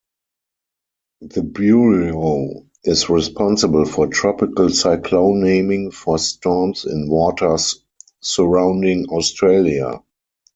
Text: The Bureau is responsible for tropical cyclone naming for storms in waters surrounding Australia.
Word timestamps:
The 1.21 1.43
Bureau 1.43 2.65
is 2.83 3.07
responsible 3.07 3.85
for 3.85 4.07
tropical 4.07 4.69
cyclone 4.69 5.43
naming 5.43 5.91
for 5.91 6.17
storms 6.17 6.85
in 6.85 7.07
waters 7.07 7.83
surrounding 8.19 9.05
Australia. 9.09 10.01